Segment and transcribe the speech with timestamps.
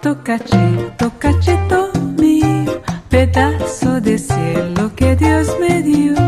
[0.00, 6.23] Tocache, tocache todo mío, pedazo de cielo que Dios me dio.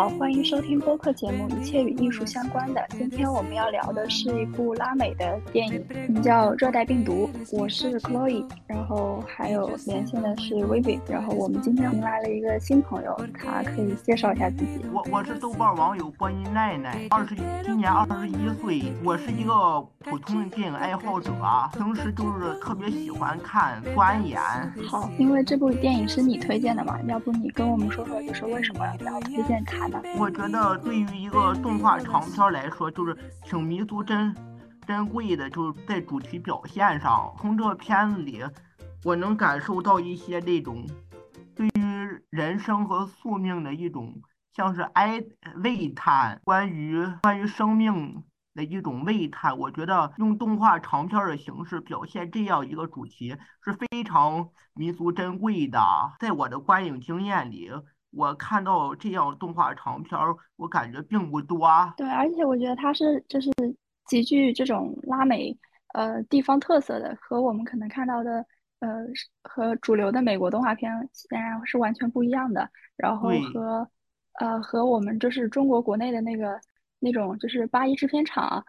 [0.00, 2.80] 好，欢迎收听播客节目《一切与艺术相关的》。
[2.96, 7.28] 今天我们要聊的是一部拉美的电影，名叫《热带病毒》。
[7.54, 10.98] 我是 Chloe，然后还有连线的是 Vivi。
[11.06, 14.80] 然后我们今天迎来了一个新朋友，他可以介绍一下自己。
[14.90, 18.94] 我我是豆瓣网友波音奈奈，二十今年二十一岁。
[19.04, 21.30] 我是一个普通的电影爱好者，
[21.74, 24.40] 平时就是特别喜欢看钻研。
[24.88, 29.62] 好，因为这部电影是你推荐的嘛，要不你跟我们说说，就是为什么要推荐？
[30.18, 34.34] 我觉得对于一个动画长片来说，就是挺弥足珍
[34.86, 37.34] 珍贵的，就是在主题表现上。
[37.38, 38.42] 从这个片子里，
[39.04, 40.86] 我能感受到一些那种
[41.54, 44.20] 对于人生和宿命的一种，
[44.54, 45.22] 像是哀
[45.62, 48.22] 慰叹，关于关于生命
[48.54, 49.56] 的一种慰叹。
[49.56, 55.80] 我觉得用动画长片的形式表现这样一个主题是非常弥足珍贵的，
[56.18, 57.70] 在我的观影经验里。
[58.12, 61.68] 我看到这样动画长片儿，我感觉并不多。
[61.96, 63.50] 对，而且我觉得它是就是
[64.06, 65.56] 极具这种拉美
[65.94, 68.44] 呃地方特色的，和我们可能看到的
[68.80, 69.06] 呃
[69.44, 72.68] 和主流的美国动画片显然是完全不一样的。
[72.96, 73.88] 然后和
[74.40, 76.60] 呃和我们就是中国国内的那个
[76.98, 78.64] 那种就是八一制片厂，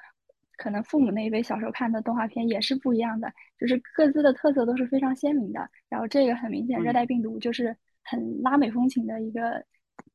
[0.57, 5.67] 可能父母那一辈小时候看的动画片也是不一样的，就是各自的特色都是非常鲜明的。
[5.89, 7.75] 然后这个很明显，《热带病毒》就是。
[8.03, 9.63] 很拉美风情的一个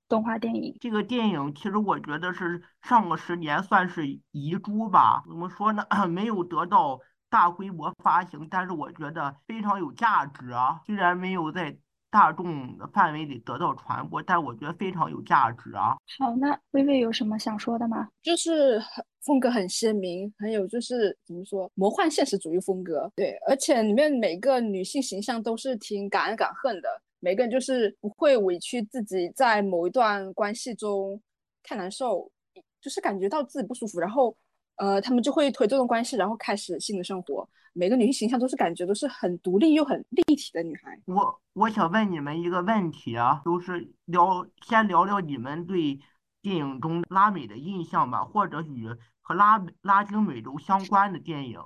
[0.09, 0.77] 动画电影。
[0.81, 5.23] 这个电影其实我觉得是上个十年算是遗珠吧。
[5.27, 5.85] 怎么说呢？
[6.09, 10.81] 没有得到大规模发行，但是我觉得非常有价值啊。
[10.87, 11.77] 虽然没有在
[12.09, 15.97] 大众的范围里得到传播，但我觉得非常有价值啊。
[16.19, 18.09] 好，那微微有什么想说的吗？
[18.23, 23.11] 就是很风格很鲜明，很有就是怎么说魔幻现实主义风格。
[23.17, 26.89] 对，而且里面每个女性形象都是挺敢爱敢恨的。
[27.21, 31.21] 每个人就是不会委屈自己，在某一段关系中
[31.63, 32.31] 太难受，
[32.81, 34.37] 就是感觉到自己不舒服，然后，
[34.77, 37.49] 呃，他们就会推这段关系，然后开始新的生活。
[37.73, 40.99] 每个女性形象都是感觉都是很独立又很立体的女孩。
[41.07, 45.99] 我我想问你们一个问题啊，就是聊先聊聊你们对
[46.41, 48.89] 电影中拉美的印象吧，或者与
[49.21, 51.59] 和拉拉丁美洲相关的电影，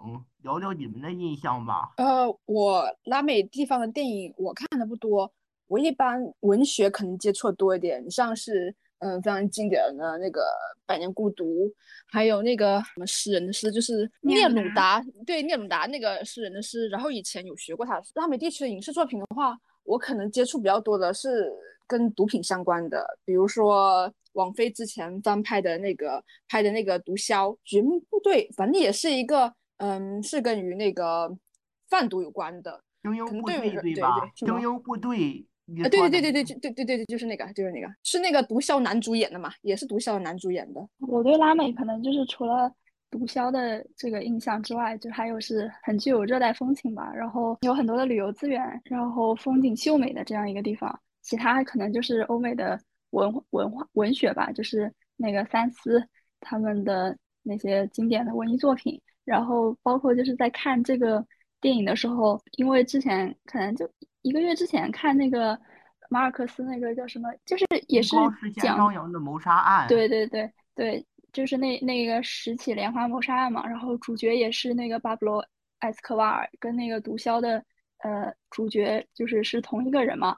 [0.43, 1.93] 聊聊你们的印象吧。
[1.97, 5.33] 呃，我拉美地方的电影我看的不多。
[5.71, 10.41] 我一般文学可能接触多一点，像是嗯非常经典的那个
[10.85, 11.69] 《百年孤独》，
[12.09, 16.89] 还有那个什么诗人的诗，就是聂鲁达，对聂鲁达那个诗人的诗。
[16.89, 21.49] 然后以前有学过他拉美地区的影视作品的话，我可能接触比较多的是
[21.87, 31.33] 跟毒品相关的，比如说王菲之前翻拍的那个拍的那个《毒枭》《绝命部队》，反正也是一个嗯是跟于那个
[31.89, 32.83] 贩毒有关的。
[33.03, 34.31] 精英部队对吧？
[34.35, 35.47] 精英部队。
[35.83, 40.81] 啊，对对对对对，对对对对，就是那个，就是那个，是那个毒枭男主演的嘛，也是毒枭的男主演的。
[41.09, 42.73] 我对拉美可能就是除了
[43.11, 50.99] 毒枭的这个印象之外，就还有是很具有热带风情吧，然后有很多的旅游资源，然后风景秀美的这样一个地方。
[51.23, 56.03] 其他可能就是欧美的文文化文学吧，就是那个三思
[56.41, 61.25] 他们的那些经典的文艺作品，然后包括就是在看这个
[61.61, 63.89] 电影的时候，因为之前可能就。
[64.23, 65.59] 一个月之前看那个
[66.11, 68.15] 马尔克斯那个叫什么，就是也是
[68.55, 69.89] 讲张扬的谋杀案。
[69.89, 73.67] 对对对对，就是那那个十起连环谋杀案嘛。
[73.67, 75.43] 然后主角也是那个巴布罗·
[75.79, 77.65] 埃斯科瓦尔，跟那个毒枭的
[78.01, 80.37] 呃主角就是是同一个人嘛。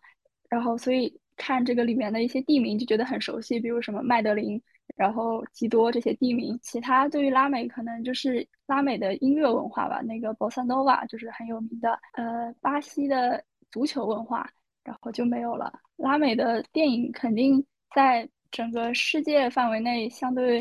[0.48, 4.62] 然后所以看这个里面的一些地名就觉得很熟悉，比如什么麦德林，
[4.94, 6.58] 然后基多这些地名。
[6.62, 11.98] 其他对于拉美可能就是拉美的音乐文化吧，那个 Bossa Nova 就是很有名的。
[12.14, 13.42] 呃，巴西的。
[13.72, 14.46] 足球文化，
[14.84, 15.72] 然后就没有了。
[15.96, 17.64] 拉美的电影肯定
[17.94, 20.60] 在整个世界范围内相对，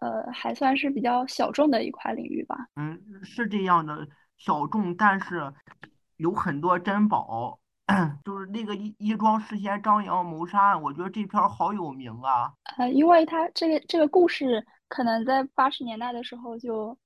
[0.00, 2.66] 呃，还算是比较小众的一块领域吧。
[2.74, 4.04] 嗯，是这样的，
[4.38, 5.54] 小众，但是
[6.16, 7.60] 有很多珍宝。
[8.24, 12.52] 就是那个衣衣装事先张扬谋杀案，我觉得这片好有名啊。
[12.76, 16.96] 呃，因为他这个这个故事可能在八十年代的时候就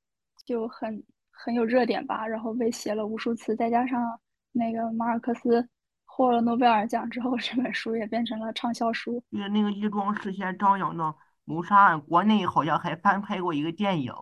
[0.44, 4.20] 就很很有热点吧，然后被写了无数次，再加上。
[4.54, 5.66] 那个马尔克斯
[6.04, 9.24] 获了诺贝尔奖之后， 这本书也变成了畅销书。
[9.30, 11.14] 对，那个衣装事先张扬的
[11.44, 14.12] 谋杀案，国内好像还翻拍过一个电影，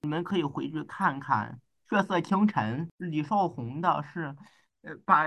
[0.00, 1.60] 你们可以回去看看。
[1.90, 4.34] 血色清晨，李少红的是，
[4.80, 5.26] 呃，把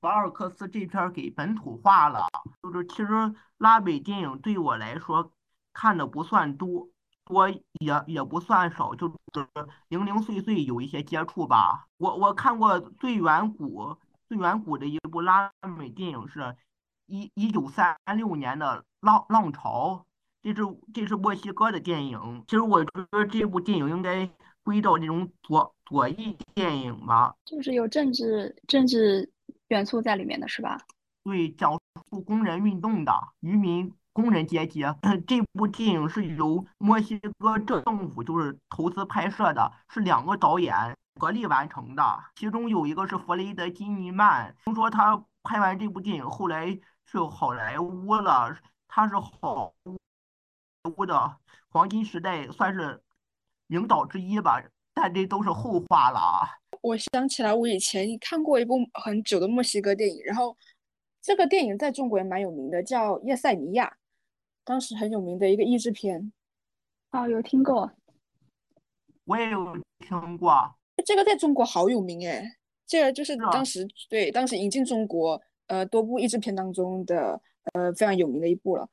[0.00, 2.26] 马尔克斯这片给本土化了。
[2.62, 5.32] 就是其实拉美电影对我来说
[5.72, 6.88] 看的不算多，
[7.24, 7.60] 多也
[8.06, 9.14] 也不算少，就是
[9.88, 11.86] 零零碎碎有一些接触吧。
[11.98, 13.96] 我我看过最远古
[14.28, 16.56] 最远古的一部拉美电影是
[17.06, 20.04] 一一九三六年的《浪浪潮》，
[20.54, 20.62] 这是
[20.94, 22.44] 这是墨西哥的电影。
[22.46, 24.28] 其实我觉得这部电影应该
[24.62, 29.30] 归到这种左左翼电影吧，就是有政治政治
[29.72, 30.78] 元素在里面的是吧？
[31.24, 31.78] 对，讲
[32.10, 33.94] 述工人运动的渔民。
[34.14, 34.82] 工人阶级，
[35.26, 42.22] 这部电影是由墨西哥政府就是投资拍摄的，是两个导演合力完成的。
[42.34, 48.54] 其中有一个是弗雷德·金尼曼，听说他拍完这部电影后来去好莱坞了，
[48.86, 51.38] 他是好莱坞的
[51.70, 53.02] 黄金时代算是
[53.68, 56.61] 领导之一吧，但这都是后话了。
[56.82, 60.56] 我想起来，我以前看过一部很久的墨西哥电影，然后
[61.20, 63.86] 这个电影在中国也蛮有名的，叫《叶塞尼亚》。
[64.64, 66.32] 当时很有名的一个译制片，
[67.12, 67.92] 哦，有听过，
[69.24, 70.74] 我也有听过。
[71.04, 72.44] 这个在中国好有名哎，
[72.86, 77.40] 这个就是当时对当时引进中国呃多部译制片当中的
[77.74, 78.88] 呃非常有名的一部了。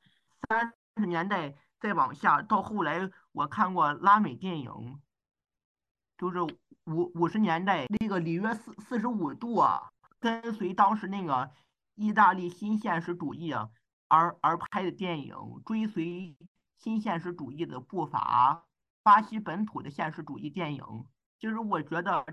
[0.48, 4.70] 三十年代再往下，到后来我看过拉美电影，
[6.20, 6.40] 就是
[6.84, 9.88] 五五十年代那个里约四四十五度啊，
[10.20, 11.50] 跟随当时那个
[11.94, 13.54] 意大利新现实主义。
[14.12, 16.36] 而而拍的电影追随
[16.76, 18.64] 新现实主义的步伐，
[19.04, 20.82] 巴西本土的现实主义电影，
[21.38, 22.26] 就是我觉得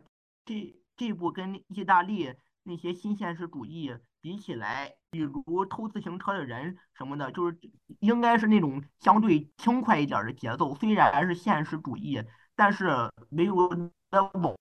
[0.43, 2.33] 这这部跟意大利
[2.63, 7.59] 那些新现实主义比起来，比如偷自行车的人什么的，就是
[7.99, 10.73] 应该是那种相对轻快一点的节奏。
[10.73, 12.19] 虽然是现实主义，
[12.57, 13.69] 但是没有
[14.09, 14.53] 那么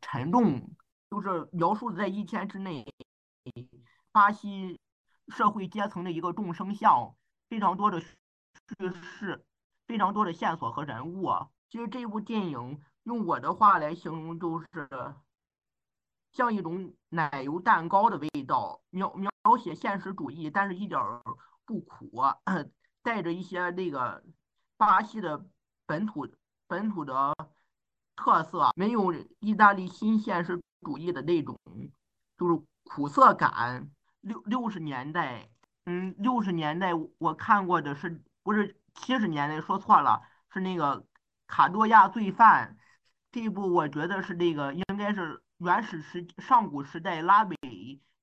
[0.00, 0.68] 沉重，
[1.08, 2.84] 就是描述在一天之内，
[4.10, 4.80] 巴西。
[5.28, 7.16] 社会阶层的一个众生相，
[7.48, 8.14] 非常多的叙
[9.02, 9.44] 事，
[9.84, 11.28] 非常多的线索和人物。
[11.68, 14.88] 其实这部电影用我的话来形容，就是
[16.30, 19.28] 像一种奶油蛋糕的味道，描描
[19.58, 21.20] 写现实主义，但是一点儿
[21.64, 22.22] 不苦，
[23.02, 24.22] 带着一些那个
[24.76, 25.44] 巴西的
[25.86, 26.28] 本土
[26.68, 27.34] 本土的
[28.14, 31.58] 特色，没有意大利新现实主义的那种，
[32.36, 33.90] 就是苦涩感。
[34.20, 35.48] 六六十年代，
[35.84, 39.60] 嗯，六十年代我看过的是不是七十年代？
[39.60, 40.20] 说错了，
[40.50, 41.00] 是那个
[41.46, 42.76] 《卡多亚罪犯》
[43.30, 47.56] 这部，我觉得是那个应该是原始时上古时代拉美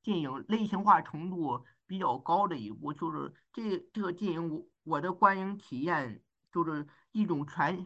[0.02, 2.92] 电影类型化程度比较高的一部。
[2.92, 7.86] 就是这这个电影，我我的观影体验就是一种全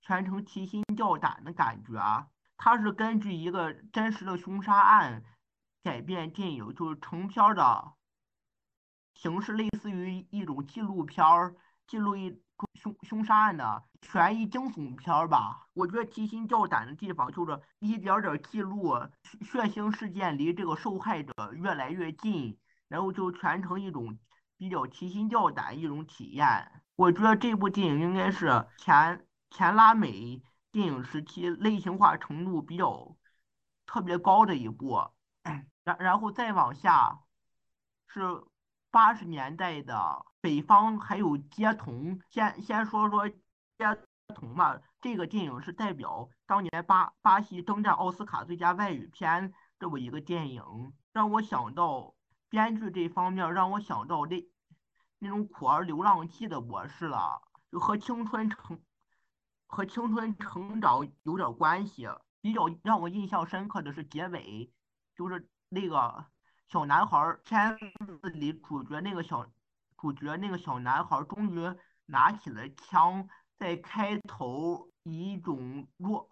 [0.00, 2.26] 全程提心吊胆的感觉啊！
[2.56, 5.22] 它是根据一个真实的凶杀案。
[5.84, 7.94] 改编电影就是成片的
[9.14, 11.54] 形式，类似于一种纪录片儿，
[11.86, 12.42] 记录一
[12.74, 15.68] 凶凶杀案的悬疑惊悚片儿吧。
[15.72, 18.98] 我觉得提心吊胆的地方就是一点点记录
[19.40, 22.58] 血腥事件离这个受害者越来越近，
[22.88, 24.18] 然后就全程一种
[24.58, 26.82] 比较提心吊胆一种体验。
[26.96, 33.16] 我觉得这部电影应该是前前拉美电影时期类型化程度比较
[33.86, 35.10] 特别高的一部。
[35.84, 37.20] 然然后再往下，
[38.06, 38.20] 是
[38.90, 42.20] 八十年代的北方还有街童。
[42.28, 43.36] 先先说说街
[44.34, 52.14] 童吧，这个电影是代表当年巴巴西征战奥斯卡最佳外语片这么一个电影，让我想到
[52.50, 54.46] 编剧这方面，让我想到那
[55.18, 57.40] 那种苦儿流浪记的模式了，
[57.72, 58.78] 就和青春成
[59.68, 62.08] 和青春成长有点关系。
[62.40, 64.72] 比较让我印象深刻的是结尾，
[65.14, 65.48] 就是。
[65.70, 66.24] 那个
[66.70, 67.78] 小男孩片
[68.22, 69.46] 子里主角那个小
[69.98, 76.26] 主角那个小男孩终于拿起了枪，在开头以一种弱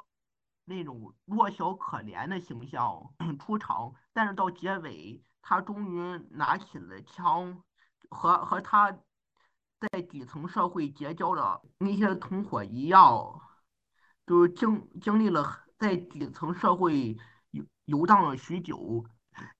[0.64, 7.62] 那种弱小可怜的形象 出场，但是到结尾他终于拿起了枪，
[8.09, 8.99] 和和他
[9.80, 13.40] 在底层社会结交的那些同伙一样，
[14.26, 17.16] 就是经经历了在底层社会
[17.85, 19.04] 游荡了许久。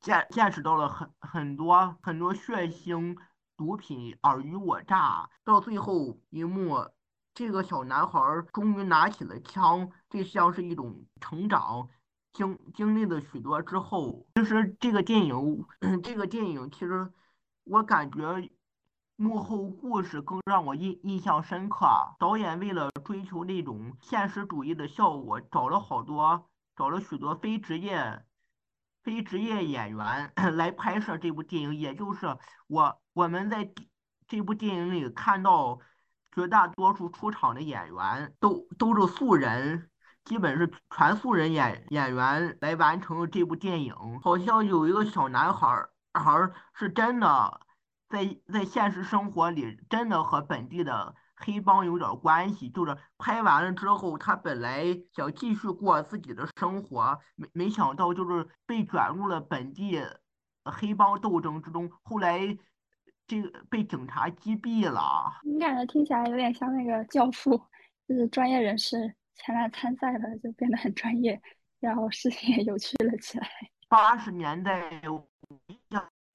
[0.00, 3.14] 见见识到了很很多很多血腥、
[3.58, 6.88] 毒品、尔虞我诈，到最后一幕，
[7.35, 8.18] 这个小男孩
[8.54, 11.90] 终于拿起了枪，这像是一种成长。
[12.32, 15.66] 经经历了许多之后，其实这个电影，
[16.02, 17.11] 这个电影其实
[17.64, 18.50] 我感觉
[19.16, 21.87] 幕后故事更让我印印象深刻。
[22.18, 28.25] 导演为了追求那种现实主义的效果，找了好多，找了许多非职业。
[29.02, 33.73] 非职业演员 来拍摄这部电影，也就是我我们在
[34.26, 35.78] 这部电影里看到
[36.32, 39.88] 绝大多数出场的演员都都是素人，
[40.25, 43.94] 基本是全素人演演员来完成这部电影。
[44.20, 47.61] 好像有一个小男孩儿孩儿是真的
[48.16, 60.00] 在在现实生活里真的和本地的黑帮有点关系，就是拍完了之后，他本来想继续过自己的生活，没没想到就是被卷入了本地
[60.64, 62.56] 黑帮斗争之中，后来
[63.26, 65.30] 这个被警察击毙了。
[65.44, 67.52] 你感觉听起来有点像那个《教父》，
[68.08, 71.38] 就是专业人士前来参赛的就变得很专业，
[71.80, 73.46] 然后事情也有趣了起来。
[73.88, 75.02] 八十年代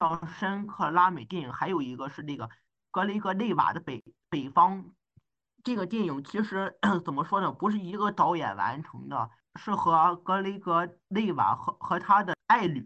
[0.02, 2.50] 印象深刻拉美电影还有一个是那个
[2.90, 4.92] 格雷格内瓦的北北方。
[5.62, 12.84] 这个电影其实 怎么说呢，不是一个导演完成的，是和格雷格内瓦和和他的爱侣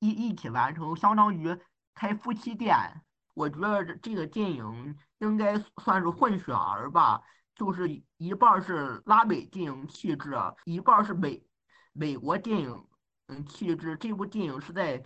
[0.00, 1.58] 一一起完成，相当于
[1.94, 2.76] 开夫妻店。
[3.34, 7.22] 我觉得这个电影应该算是混血儿吧，
[7.54, 7.88] 就是
[8.18, 11.42] 一半是拉美电影气质，一半是美
[11.94, 12.86] 美国电影
[13.28, 13.96] 嗯气质。
[13.96, 15.02] 这部电影是在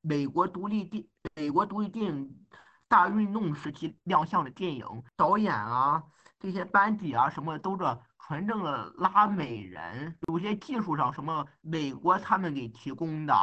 [0.00, 2.46] 美国独立电美国独立电影
[2.88, 6.02] 大运动时期亮相的电影，导演啊
[6.38, 13.34] 这些班底啊什么都是纯正的拉美人，有些技术上什么美国他们给提供的，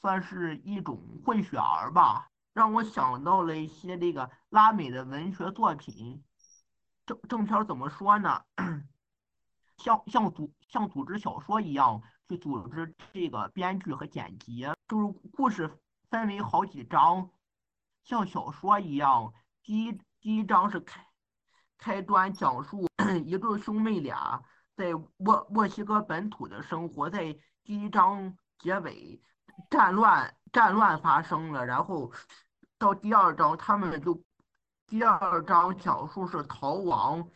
[0.00, 2.28] 算是一种混血儿吧。
[2.52, 6.22] 让我想到了一些这个拉美的文学作品，
[7.04, 8.44] 正正片怎么说呢？
[9.78, 15.70] 像像组像组织小说一样去组织这个编剧和剪辑，就是故事
[16.10, 17.30] 分为好几章，
[18.02, 19.32] 像小说一样。
[19.62, 21.06] 第一第一章是开
[21.76, 22.86] 开端，讲述
[23.24, 24.42] 一对兄妹俩
[24.74, 29.20] 在墨墨西哥本土的生活，在第一章结尾，
[29.68, 32.10] 战乱战乱发生了，然后
[32.78, 34.22] 到第二章他们就
[34.86, 37.28] 第二章讲述是逃亡，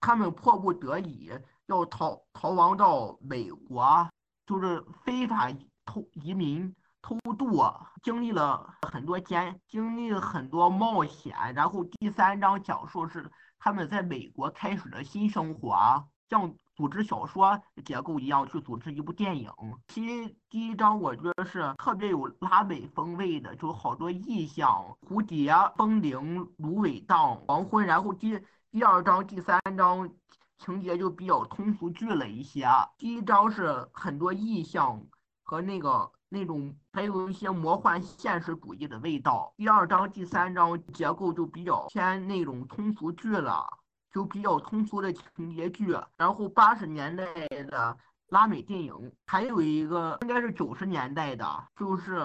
[0.00, 1.30] 他们迫不得已
[1.66, 4.08] 要逃逃亡到美国，
[4.46, 5.50] 就是非法
[5.84, 7.62] 偷移民偷渡，
[8.02, 11.34] 经历了很多艰，经历了很多冒险。
[11.54, 19.50] 然后第三章讲述是他们在美国开始了新生活，像组织小说结构一样去组织一部电影。
[19.88, 27.86] 其第一章我觉得是特别有拉美风味的，就好多意象，蝴蝶、风铃、芦苇荡、黄昏。
[27.86, 28.38] 然后第
[28.70, 30.10] 第二章、第三章
[30.58, 32.66] 情节就比较通俗剧了一些。
[32.98, 35.00] 第一章是很多意象
[35.42, 39.52] 和那个那种，还有一些魔幻现实主义的味道。
[39.56, 43.66] 第二章、第三章结构就比较偏那种通俗剧了。
[44.12, 52.24] 就比较通俗的情节剧，然后八十年代的拉美电影，还有一个应该是九十年代的，就是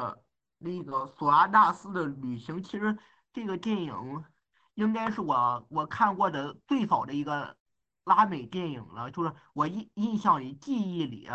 [0.59, 2.61] 那个索拉纳斯的旅行。
[2.61, 2.95] 其实
[3.33, 4.23] 这个电影
[4.75, 7.57] 应该是我我看过的最早的一个
[8.09, 11.29] 拉美电影了，就是我印印象里、记忆里，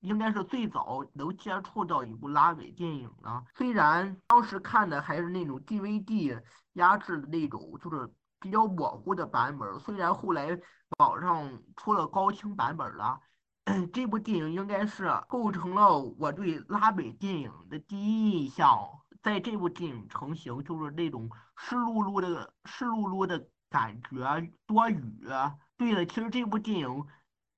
[0.00, 3.44] 应该是最早能接触到一部拉美电影了。
[3.54, 6.40] 虽然当时看的还是那种 DVD
[6.74, 8.12] 压制的那种，就是。
[8.42, 10.58] 比较模糊的版本，虽然后来
[10.98, 13.20] 网上出了高清版本了，
[13.92, 18.88] 这部电影应该是构成了我对拉美电影的第一印象。
[19.22, 25.28] 在这部电影成型，就是那种湿漉漉的、湿漉漉的感觉，多雨。
[25.80, 27.06] 对了，其实这部电影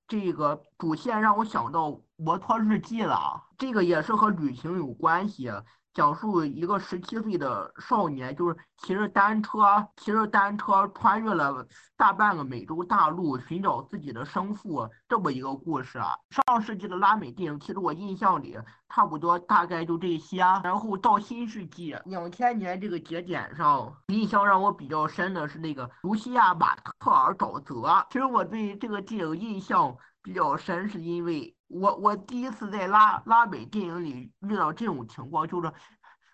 [0.07, 5.51] 这个主线让我想到《摩托日记》了，这个也是和旅行有关系。
[5.95, 16.01] 讲述一个十七岁的少年，就是骑着单车，骑着单车穿越了大半个美洲大陆，寻找自己的生父，这么一个故事。
[16.31, 18.59] 上世纪的拉美电影，其实我印象里
[18.89, 20.39] 差不多大概就这些。
[20.65, 28.07] 然后到新世纪两千年这个节点上，印象让我比较深的是那个卢西亚·马特尔沼泽。
[28.11, 31.55] 其实我对这个电影印象比较深，是因为。
[31.73, 35.73] 我我第一次在拉拉美电影里遇到这种情况，就是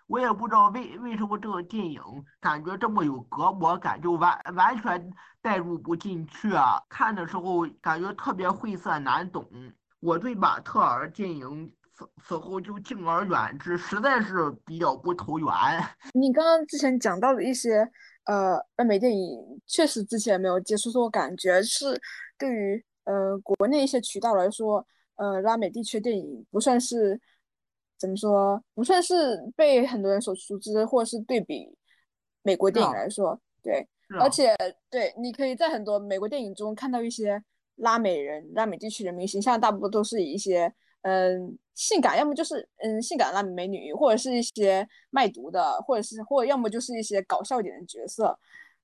[0.05, 2.01] 我也不知道为为什么这个电影
[2.41, 5.09] 感觉这么有隔膜感，就完完全
[5.41, 6.77] 代入不进去啊！
[6.89, 9.49] 看的时候感觉特别晦涩难懂。
[10.01, 15.47] 我对马特尔电影此此后就敬而远之，实在是比较不投缘。
[16.13, 17.89] 你刚刚之前讲到的一些
[18.25, 21.97] 呃拉美电影，确实之前没有接触过，感觉是
[22.37, 24.85] 对于呃国内一些渠道来说。
[25.19, 27.19] 呃，拉美地区电影不算是
[27.97, 29.13] 怎么说，不算是
[29.53, 31.75] 被很多人所熟知，或者是对比
[32.41, 33.85] 美国电影来说，对，
[34.17, 34.55] 而且
[34.89, 37.43] 对，你可以在很多美国电影中看到一些
[37.75, 48.39] 拉美人、拉美地区人民形象，大部分都是以一些嗯性感，要么就是嗯性感拉美美女，或者是一些卖毒的，或者是或者要么就是一些搞笑一点的角色。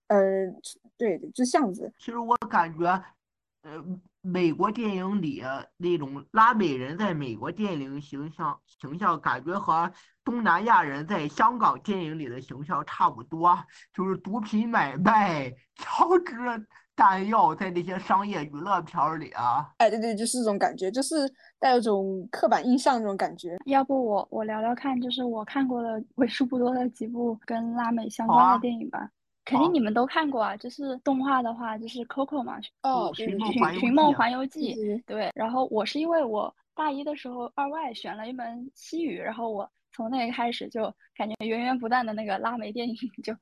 [0.07, 0.61] 嗯，
[0.97, 1.91] 对，就这样子。
[1.97, 2.85] 其实我感觉，
[3.63, 3.83] 呃，
[4.25, 5.43] 美国电影里
[5.77, 9.91] 那种拉美人在美国电影形象形象，感觉和
[10.23, 13.55] 东南亚人在香港电影里的形象差不多，
[13.93, 16.35] 就是毒品买卖、枪支
[16.95, 19.69] 弹药，在那些商业娱乐片儿里啊。
[19.77, 23.55] 哎，对对，就是这种感觉，就是带有种刻板印象那种感觉。
[23.65, 29.07] 要不我我聊聊看，就是我看过的为数不多的几部跟拉美相关的电影吧。
[29.45, 34.75] 肯定你们都看过啊，就是动画的话，就是 Coco 嘛，哦，寻寻寻梦环游记，
[35.05, 35.31] 对。
[35.35, 43.33] 然后我是因为我大一的时候二外选了一门西语，然后我从那个开始就感觉源源不断的那个拉美电影 就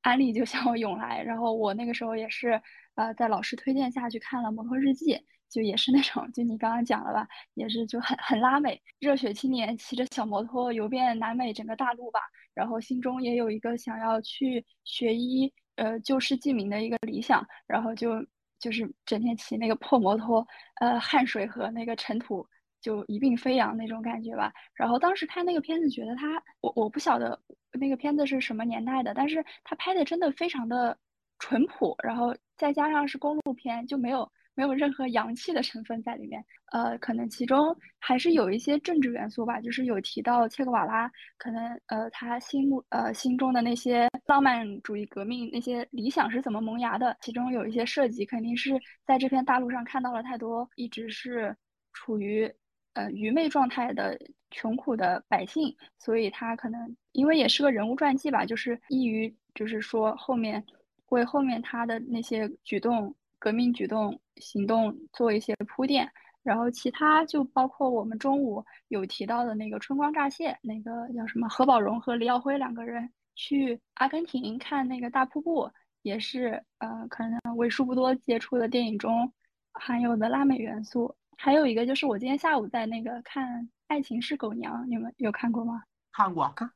[0.00, 2.60] 安利就向我涌来，然后我那个时候也是
[2.94, 5.14] 呃在老师推荐下去看了《摩托日记》。
[5.52, 12.20] 就也是那种，就你刚刚讲了吧，也是就很很拉美，热血青年骑着小摩托游遍南美整个大陆吧，
[12.54, 18.24] 然后心中也有一个想要去学医，呃，救世济民的一个理想，然后就
[18.58, 20.46] 就是整天骑那个破摩托，
[20.80, 22.46] 呃，汗水和那个尘土
[22.80, 24.52] 就一并飞扬那种感觉吧。
[24.74, 27.40] 然后当时看那个片子，觉得他，我我不晓得
[27.72, 30.96] 那个片子是什么年代的，但是他拍的真的非常的
[31.38, 34.30] 淳朴，然后再加上是公路片，就没有。
[34.54, 51.56] 没有任何洋气的成分在里面，呃，可能其中还是有一些政治元素吧，就是有提到切格瓦拉，可能呃他心目呃心中的那些浪漫主义革命那些理想是怎么萌芽的，其中有一些涉及，肯定是在这片大陆上看到了太多一直是
[51.94, 52.52] 处于
[52.92, 54.18] 呃愚昧状态的
[54.50, 60.62] 穷苦的百姓，所以他可能因为也是个人物传记吧，就是易于就是说后面
[61.08, 63.14] 为后面他的那些举动。
[63.42, 66.08] 革命举动行动做一些铺垫，
[66.44, 75.68] 然后其他就包括我们中午有提到的那个春光乍泄，那个叫什么何宝荣和李耀辉两个人去阿根廷看那个大瀑布，
[76.02, 79.32] 也是呃可能为数不多接触的电影中
[79.72, 81.12] 含有的拉美元素。
[81.36, 85.82] 还有一个就是我今天下午在那个看《爱情是狗娘》，你们有看过吗？
[86.12, 86.48] 看过。
[86.54, 86.70] 看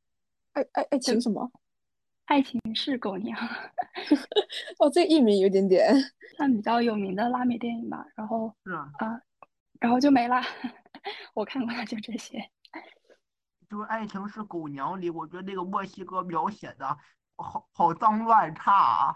[0.54, 1.48] 爱爱爱情什么？
[2.26, 3.38] 爱情是狗娘，
[4.78, 5.94] 哦，这个译名有点点，
[6.36, 8.04] 算比较有名的拉美电影吧。
[8.16, 9.20] 然后是啊，
[9.78, 10.42] 然后就没了。
[11.34, 12.38] 我看过的就这些。
[13.70, 16.98] 就是《爱情是狗娘》里，我觉得那个墨西哥描写的
[17.36, 19.14] 好好脏乱差啊。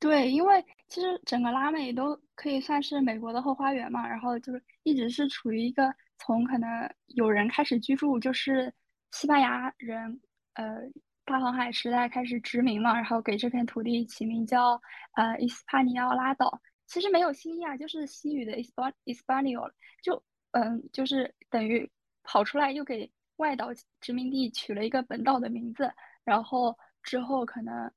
[0.00, 4.04] 对，因为其实整个拉美都可以算是美国的后花园嘛。
[4.08, 6.68] 然后就是一直是处于一个从可能
[7.06, 8.74] 有人开始居住，就是
[9.12, 10.20] 西班牙人，
[10.54, 10.90] 呃。
[11.24, 14.80] 大航海时代开始殖民嘛，然后给这片土地起名叫
[15.14, 19.70] 呃伊斯帕尼奥拉岛，其实没有新意啊，就是西语的 Espan Espanol，
[20.02, 21.88] 就嗯就是等于
[22.24, 23.68] 跑出来又给外岛
[24.00, 25.90] 殖民地取了一个本岛的名字，
[26.24, 27.90] 然后之后可能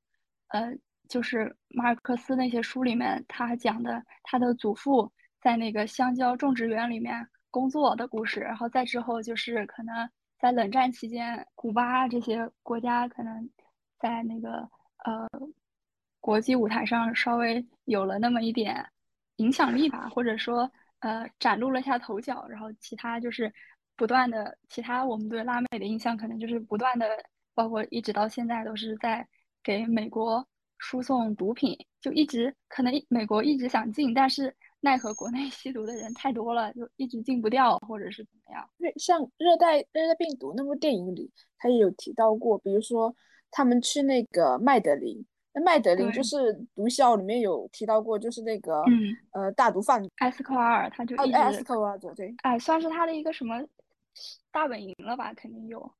[0.48, 0.72] 呃
[1.08, 10.08] 就是马尔克斯那些书里面他讲的他的祖父在那个香蕉种植园里面工作的故事，然后再之后就是可能。
[10.38, 13.50] 在冷战期间，古巴这些国家可能
[13.98, 14.68] 在那个
[15.04, 15.28] 呃
[16.20, 18.84] 国际舞台上稍微有了那么一点
[19.36, 20.70] 影响力吧，或者说
[21.00, 22.46] 呃崭露了一下头角。
[22.48, 23.52] 然后其他就是
[23.96, 27.08] 不断的，其他我们对拉美的印象可能就是不断的，
[27.54, 29.26] 包括一直到现在都是在
[29.62, 30.46] 给美国
[30.78, 34.54] 输送毒品，就一直可能美国一直想进，但是。
[34.86, 38.70] 奈何国内吸毒的人太多了，就一直禁不掉，或者是怎么样？
[38.78, 43.12] 热，像《热带热带病毒》那部电影里，他也有提到过，比如说
[43.50, 53.60] 他们去那个麦德林，那麦德林就是毒枭里面有提到过，就是那个嗯呃大毒贩埃斯科瓦尔，他就一直埃斯科瓦尔对，哎，算是他的一个什么
[54.52, 55.34] 大本营了吧？
[55.34, 55.92] 肯定有，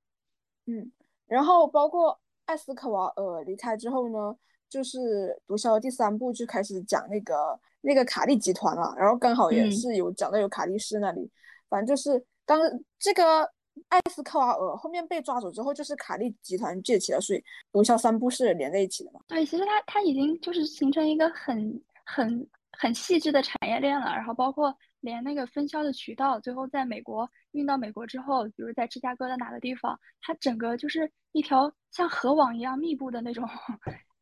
[0.66, 0.92] 嗯，
[1.26, 4.36] 然后包括埃斯科瓦尔离开之后呢，
[4.68, 7.58] 就是毒枭第三部就开始讲那个。
[7.82, 11.30] 那个卡利集团了，然后刚好也是有讲到有卡利斯那里，
[11.68, 12.60] 反正就是当
[12.98, 13.48] 这个
[13.90, 19.20] 艾斯科瓦尔后面被抓走之后，就是卡利集团崛起了，所以毒枭三部是连在一起的嘛。
[19.28, 33.48] 对，其实它它已经就是形成一个很很很细致的产业链了，然后包括连那个分销的渠道，最后在美国运到美国之后，比如在芝加哥的哪个地方，它整个就是一条像河网一样密布的那种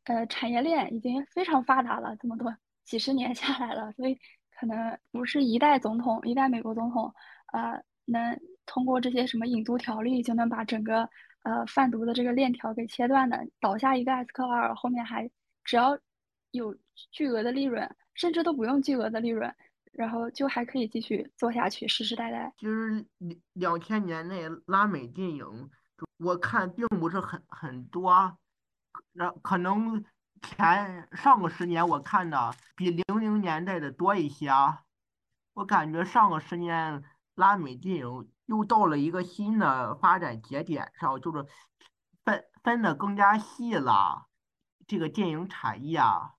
[0.04, 2.54] 呃产业链，已经非常发达了，这么多。
[2.84, 4.18] 几十年下来了，所以
[4.58, 7.12] 可能不是一代总统、一代美国总统，
[7.52, 11.08] 呃，能通过这些什么引渡条例就能把整个
[11.42, 13.42] 呃贩毒的这个链条给切断的。
[13.60, 15.30] 倒下一个埃斯科瓦尔，后面还
[15.64, 15.98] 只要
[16.50, 16.76] 有
[17.10, 19.50] 巨额的利润，甚至都不用巨额的利润，
[19.92, 22.52] 然后就还可以继续做下去，世世代代。
[22.58, 25.70] 其实两两千年内拉美电影，
[26.18, 28.36] 我看并不是很很多，
[29.12, 30.04] 那可能。
[30.46, 34.82] 前上个十年我看的比零零年代的多一些啊，
[35.54, 37.02] 我感觉上个十年
[37.34, 41.46] 拉美电影又到了一个新的发展节点上，就是
[42.26, 44.26] 分分的更加细了，
[44.86, 46.33] 这个电影产业啊。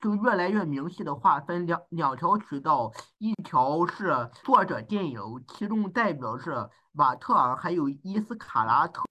[0.00, 9.04] 就越来越明细的划分两两条渠道，一条是作者电影，其中代表是瓦特尔，还有伊斯卡拉特，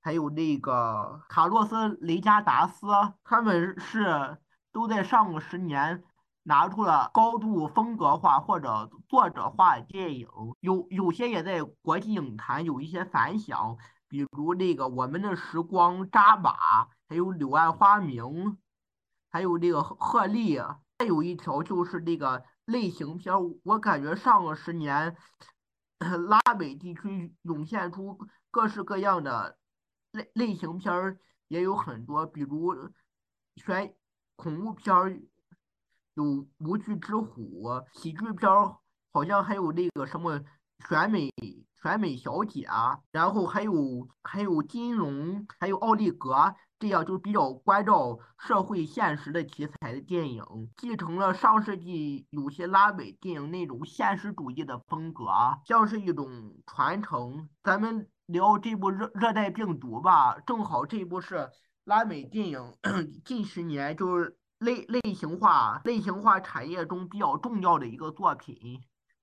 [0.00, 2.88] 还有那个卡洛斯雷加达斯，
[3.22, 4.38] 他们是
[4.72, 6.02] 都在上个十年
[6.42, 10.26] 拿出了高度风格化或者作者化电影，
[10.58, 13.76] 有有些也在国际影坛有一些反响，
[14.08, 18.58] 比如那个我们的时光扎马，还有柳暗花明。
[19.30, 20.56] 还有这个鹤立，
[20.98, 25.16] 再有一条就是那个类型片儿我感觉上个十年，
[26.28, 28.18] 拉美地区涌现出
[28.50, 29.58] 各式各样的
[30.12, 32.74] 类类型片儿也有很多，比如
[33.56, 33.94] 悬
[34.36, 35.20] 恐怖片儿
[36.14, 36.24] 有
[36.58, 38.76] 《无惧之虎》，喜剧片儿
[39.12, 40.40] 好像还有那个什么
[40.88, 41.30] 选美。
[41.80, 43.72] 选美小姐啊，然后还有
[44.24, 46.34] 还有金融，还有奥利格
[46.78, 50.44] 这样就比较关照社会现实的题材的电影，
[50.76, 55.24] 继承了上世纪有些拉美电影那种现实主义的风格，
[55.64, 57.48] 像是一种传承。
[57.62, 61.50] 咱们聊这部热热带病毒吧，正好这部是
[61.84, 62.74] 拉美电影
[63.24, 68.56] 近十年就是类类型化类型化产业中比较重要的一个作品。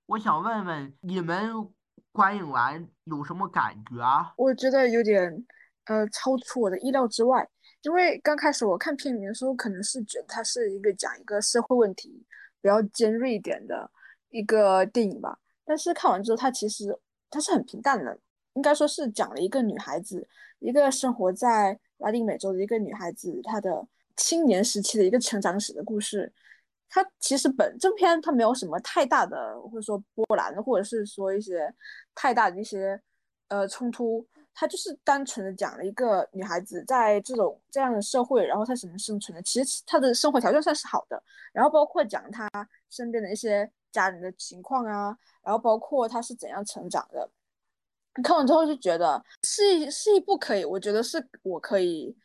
[0.06, 1.70] 我想问问你们。
[2.12, 4.32] 观影完有什么感觉？
[4.38, 5.30] 我觉得有点，
[5.86, 7.48] 呃，超出我的意料之外。
[7.82, 12.24] 因为刚开始我看片名的时候，可能是觉得它是一个讲一个社会问题
[12.60, 13.88] 比较尖锐一点的
[14.30, 15.38] 一个电影吧。
[15.64, 16.98] 但是看完之后，它其实
[17.30, 18.18] 它是很平淡的，
[18.54, 20.26] 应该说是讲了一个女孩子，
[20.58, 26.32] 一个生活在拉丁美洲的一个女孩子，她的青年时期的一个成长史的故事。
[26.88, 31.72] 它其实本正片它没有什么太大的或者说波澜，或者是说一些
[32.14, 33.00] 太大的一些
[33.48, 39.42] 呃冲突，它就是单纯的讲了一个女孩子在这种这样的社会，然后她怎么生存的。
[39.42, 42.50] 其实她的生活条件算是好的，然后包括讲她
[42.88, 47.30] 身边的一些家人的情况啊，然后包括她是怎样成长的。
[48.16, 52.16] 你看完之后就觉得是一是一部可以，我觉得是我可以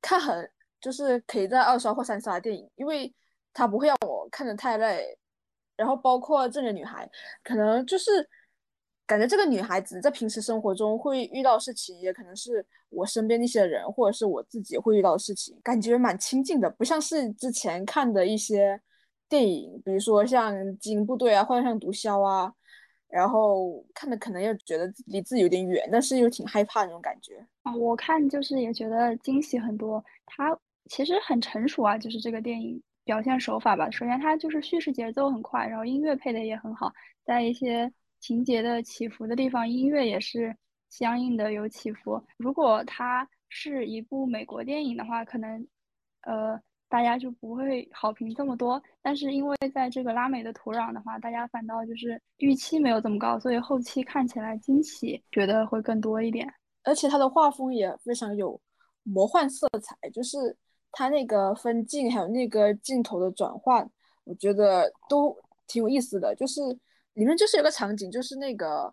[0.00, 3.14] 看很就是可以在二刷或三刷的电影，因为。
[3.58, 5.18] 它不会让我看得太累，
[5.76, 7.10] 然后包括这个女孩，
[7.42, 8.28] 可能就是
[9.06, 18.80] 感觉这个女孩子在平时生活中会遇到事情，也可能是我身边那些人，或者是我自己会遇到的事情，感觉蛮亲近的，不像是之前看的一些
[19.28, 22.52] 电影，比如说像《精英部队》啊，或者像《毒枭》啊，
[23.08, 27.74] 然后看的可能又觉得离自己有点远，但是又挺害怕那种感觉啊。
[27.76, 30.58] 我看就是也觉得惊喜很多，它
[30.90, 32.82] 其实很成熟啊，就是这个电影。
[33.06, 36.92] 表现手法吧，首先它就是叙事节奏很快，然后音乐配的也很好，
[37.24, 37.88] 在一些
[38.20, 40.56] 情节的起伏的地方，音乐也是
[40.88, 42.22] 相应的有起伏。
[42.36, 45.66] 如果它是一部美国电影的话，可能
[46.22, 48.82] 呃大家就不会好评这么多。
[49.00, 56.52] 但是因为在这个拉美的土壤的话，大家反倒就是预期没有这么高，所以后期看起来惊喜觉得会更多一点。
[56.84, 58.60] 而且它的画风也非常有
[59.02, 60.56] 魔幻色彩，就是。
[60.98, 63.86] 它那个分镜还有那个镜头的转换，
[64.24, 66.34] 我觉得都挺有意思的。
[66.36, 66.62] 就是
[67.16, 68.92] 里面就是有个场景，就是那个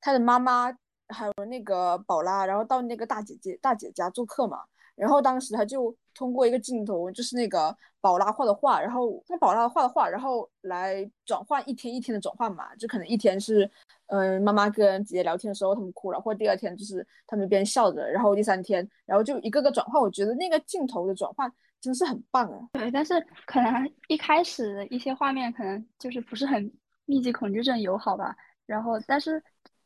[0.00, 0.72] 他的妈妈
[1.08, 4.58] 还有那个宝拉，然后到那个大姐姐大姐家做客嘛。
[4.94, 13.68] 然后当时他就通过一个镜头，就是那个宝拉画的画，然后那宝拉画的画，然后来转换一天一天的转换嘛，就可能一天是，
[14.08, 20.00] 嗯，妈妈跟姐姐聊天的时候他们哭了，或者第二天就是他们一边笑着，然后第三天，然后就一个个转换。
[20.00, 22.68] 我觉得那个镜头的转换真是很棒啊。
[22.74, 26.70] 对，但是可能一开始一些画面可能就是不是很
[27.04, 28.36] 密集恐惧症友好吧，
[28.66, 29.42] 然后但是，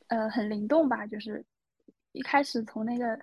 [0.09, 1.45] 呃，很灵动吧，就是
[2.13, 3.19] 一开始从那个。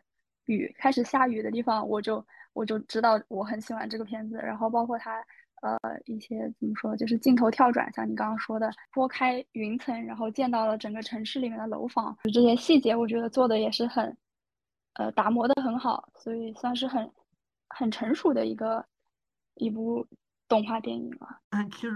[0.47, 4.35] 雨开始下雨的地方，我就我就知道我很喜欢这个片子。
[4.35, 5.25] 然后包括它
[5.61, 14.17] 呃一些怎么说，就是镜头跳转，像你刚刚说的拨开云层，然后见到了整个城市里面的楼房，就这些细节，我觉得做的也是很
[14.95, 17.09] 呃打磨的很好，所以算是很
[17.69, 18.85] 很成熟的一个
[19.55, 20.05] 一部
[20.49, 21.39] 动画电影了。
[21.51, 21.95] 嗯，其实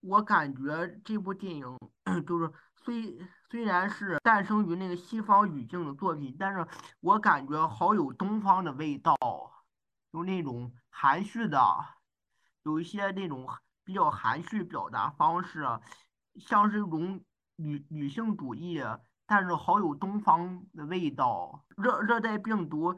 [0.00, 1.78] 我感觉这部电影
[2.26, 3.18] 就是虽。
[3.50, 6.64] 虽然是诞生于那个西方语境的作品，但是
[7.00, 9.16] 我感觉好有东方的味道，
[10.12, 11.60] 有那种含蓄的，
[12.62, 13.48] 有一些那种
[13.82, 15.64] 比较含蓄表达方式，
[16.36, 17.20] 像是一种
[17.56, 18.80] 女女性主义，
[19.26, 21.64] 但是好有东方的味道。
[21.76, 22.96] 热热带病毒，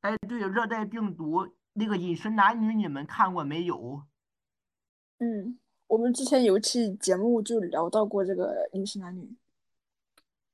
[0.00, 4.04] 哎，对，热带病毒那个《饮食男女》，你们看过没有？
[5.18, 5.56] 嗯，
[5.94, 9.22] 我们之前有一期节目就聊到过这个《饮食男女》。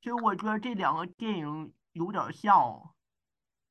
[0.02, 2.78] 其实我觉得这两个电影有点像，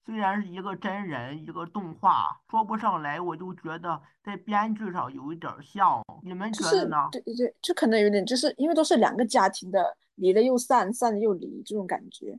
[0.03, 6.03] 虽然是一个真人，一个动画，说不上来，我就觉得在编剧上有一点像。
[6.23, 7.07] 你们觉得呢？
[7.11, 12.35] 对对对，就可能有点，就是因为都是两个家庭的，离了又散，散了又离这种感觉。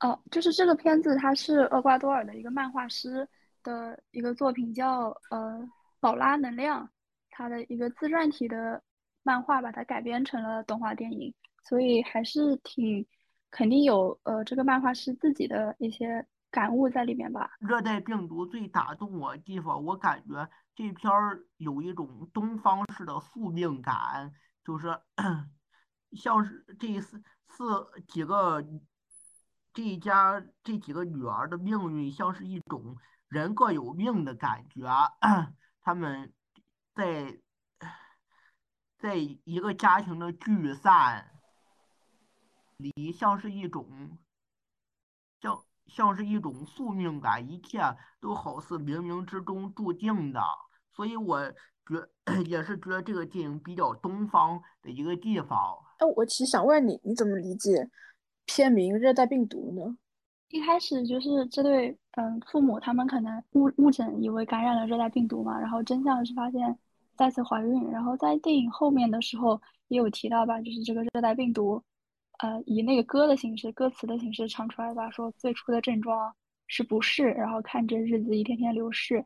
[0.00, 3.26] 哦，就是这个片子，它是厄瓜多尔的一个漫画师
[3.62, 5.66] 的一个作品，叫呃
[6.00, 6.86] 宝拉能量，
[7.38, 8.82] 他的一个自传体的
[9.22, 13.06] 漫画，把它改编成了动画电影，所以还是挺
[13.48, 17.48] 肯定有呃这个漫画是自己的一些感悟在里面吧。
[17.60, 24.32] 热带病毒最打动我的地方，我感觉这篇儿有一种东方式的宿命感，
[24.64, 24.98] 就是
[26.18, 28.60] 像是这四四几个
[29.72, 32.96] 这一家这几个女儿的命运，像是一种
[33.28, 34.88] 人各有命的感觉。
[35.80, 36.32] 他们
[36.98, 37.38] 在
[38.98, 41.30] 在一个家庭的聚散
[42.78, 44.18] 里，像是一种
[45.40, 47.78] 像像是一种宿命感，一切
[48.20, 50.40] 都好似冥冥之中注定的。
[50.90, 51.48] 所以我
[51.86, 52.04] 觉
[52.46, 55.78] 也是觉得这个电影比较东方的一个地方。
[55.98, 57.88] 哎，我其实想问你，你怎么理解
[58.44, 59.96] 片名《热带病毒》呢？
[60.48, 66.76] 一开始就是这对嗯父母，他们可能误误诊以为感染了热带病毒嘛，然后真相是发现
[67.18, 71.82] 再次怀孕，然后在电影后面的时候也有提到吧，就是这个热带病毒，
[72.38, 76.32] 呃，以那个歌的形式、歌词的形式唱出来吧，说最初的症状
[76.68, 79.24] 是不适，然后看着日子一天天流逝，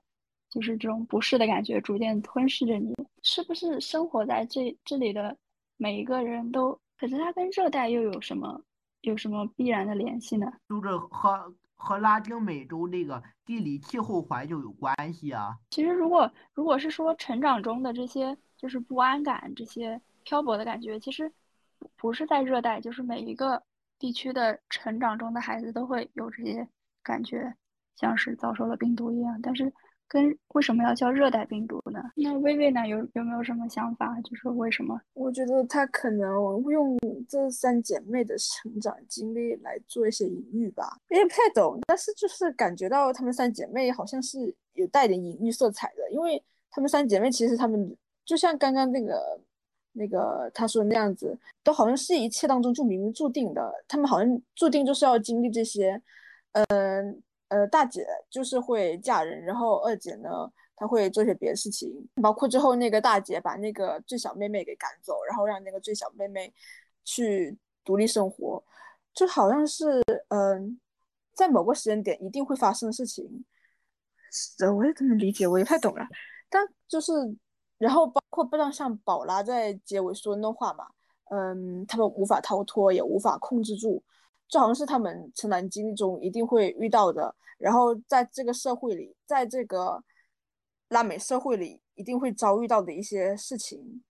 [0.49, 5.37] 就是这种不适的感觉逐渐吞噬着你，是不是生活在这这里的
[5.77, 6.77] 每一个人都？
[6.99, 8.63] 可是它跟热带又有什么
[9.03, 10.51] 有什么必然的联系呢？
[10.69, 15.59] 就是和和拉丁美洲这个地理气候环境有关系啊。
[15.71, 21.31] 其实，如果如果是说成长中的这些就是不安感、这些漂泊的感觉，其实
[21.97, 23.61] 不是在热带，就是每一个
[23.99, 26.69] 地区的成长中的孩子都会有这些
[27.03, 27.53] 感觉，
[27.97, 29.41] 像是遭受了病毒一样。
[29.43, 29.73] 但是，
[30.13, 31.99] 跟为什么要叫热带病毒呢？
[32.17, 32.87] 那薇薇呢？
[32.87, 34.15] 有有没有什么想法？
[34.21, 35.01] 就是为什么？
[35.15, 47.97] 我觉得他可能用这三姐妹的成长经历来做一些隐喻吧，我也不太懂，但是就是感觉到她们三姐妹好像是有带点隐喻色彩的，因为她们三姐妹其实她们
[48.27, 49.41] 就像刚刚那个
[49.93, 55.99] 那个她说的那样子，都好像是一切当中就冥冥注定的，她们好像注定就是要经历这些，
[56.69, 57.23] 嗯，
[57.53, 66.53] 呃大姐就是会嫁人，然后二姐呢，她会做些别的事情，包括最后那个大姐把那个最小妹妹给赶走，然后让那个最小妹妹
[67.05, 68.65] 去独立生活，
[69.13, 70.81] 就好像是嗯，
[71.35, 73.45] 在某个时间点一定会发生的事情。
[74.31, 76.09] 是我也这么理解，我也太懂了。
[76.49, 77.13] 但就是，
[77.77, 80.87] 然后包括不知道像宝拉在结尾说的那话嘛，
[81.31, 84.03] 嗯，他们无法逃脱，也无法控制住。
[84.53, 90.05] 这好像是他们成长经历中一定会遇到的，然后在这个社会里，在这个
[90.89, 94.05] 拉美社会里，一定会遭遇到的一些事情，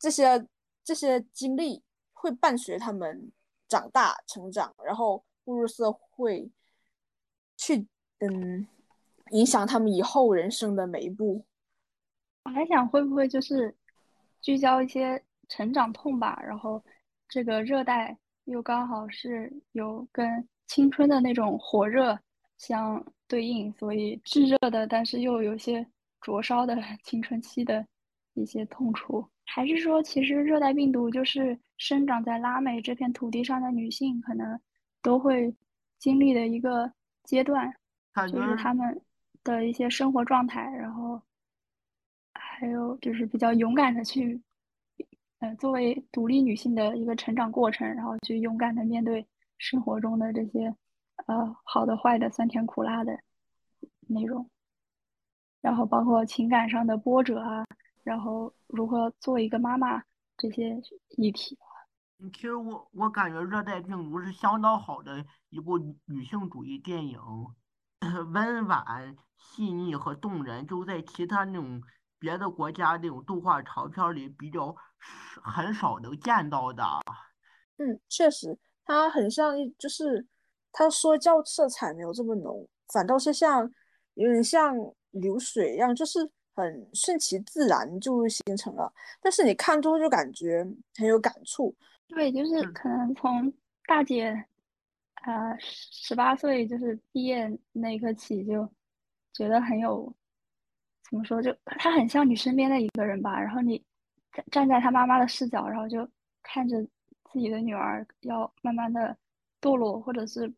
[0.00, 0.44] 这些
[0.82, 1.80] 这些经历
[2.12, 3.30] 会伴随他们
[3.68, 6.50] 长大成长，然后步入社会，
[7.56, 7.86] 去
[8.18, 8.66] 嗯
[9.30, 11.44] 影响他们以后人生的每一步。
[12.46, 13.72] 我还想会不会就是
[14.40, 16.82] 聚焦一些成长痛吧，然后
[17.28, 18.18] 这个热带。
[18.44, 22.18] 又刚好是有跟青春的那种火热
[22.58, 25.86] 相对应，所以炙热的，但是又有些
[26.20, 27.86] 灼烧的青春期的
[28.34, 34.58] 一些痛楚，还是说，其实热带病毒就是生长在拉美这片土地上的女性可能
[35.02, 35.54] 都会
[35.98, 36.92] 经历的一个
[37.24, 37.72] 阶段，
[38.30, 39.02] 就是她们
[39.44, 41.20] 的一些生活状态，然后
[42.34, 44.40] 还有就是比较勇敢的去。
[45.42, 49.26] 呃，作为独立女性的一个成长过程，然后去勇敢的面对
[49.58, 50.72] 生活中的这些，
[51.26, 53.12] 呃，好的、坏的、酸甜苦辣的
[54.06, 54.48] 内容，
[55.60, 57.64] 然后包括情感上的波折啊，
[58.04, 60.04] 然后如何做一个妈妈
[60.36, 60.80] 这些
[61.16, 61.58] 议题。
[62.32, 67.18] 其实我我感觉《热带病毒》是相当好的一部女性主义电影，
[68.32, 71.82] 温婉、细腻和动人，就在其他那种。
[72.22, 74.76] 别的国家那种动画长片里比较
[75.42, 76.84] 很少能见到的。
[77.78, 80.26] 嗯，确实，它很像一，就是
[80.70, 83.70] 它说教色彩没有这么浓，反倒是像
[84.14, 84.74] 有点像
[85.10, 86.20] 流水一样，就是
[86.54, 88.92] 很顺其自然就形成了。
[89.20, 90.64] 但是你看之后就感觉
[90.96, 91.74] 很有感触。
[92.08, 93.52] 对，就是可能从
[93.86, 94.44] 大姐，
[95.24, 98.70] 呃，十八岁就是毕业那一刻起，就
[99.32, 100.14] 觉得很有
[101.08, 103.40] 怎么说，就他很像你身边的一个人吧。
[103.40, 103.82] 然后你
[104.32, 106.08] 站站在他妈妈的视角，然后就
[106.42, 106.82] 看着
[107.30, 109.16] 自己的女儿要慢慢的
[109.60, 110.52] 堕落，或者是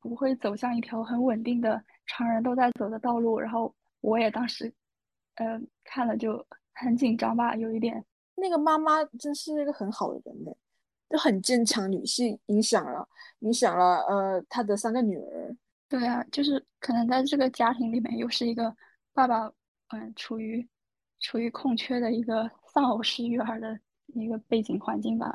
[0.00, 3.38] 不会走向一条很稳定的常人都在走的道路。
[3.38, 4.72] 然后我也当时，
[5.36, 6.44] 呃，看了就
[6.74, 8.04] 很紧张吧，有一点。
[8.34, 10.52] 那个妈妈真是一个很好的人呢，
[11.08, 13.08] 就很坚强女性，影响了
[13.40, 15.56] 影响了呃她的三个女儿。
[15.88, 18.72] 对啊，就是可能在这个家庭里面，又是一个
[19.12, 19.50] 爸爸，
[19.88, 20.64] 嗯，处于
[21.20, 25.32] 处于空缺的一个丧偶式育儿的一个背景环境吧。